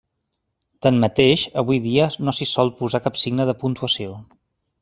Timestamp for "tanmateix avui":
0.85-1.81